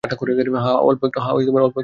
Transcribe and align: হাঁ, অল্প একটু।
হাঁ, 0.57 0.77
অল্প 0.79 1.01
একটু। 1.05 1.79